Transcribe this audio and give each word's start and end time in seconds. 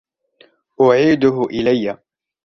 أعيده 0.81 1.43
إلي. 1.43 1.97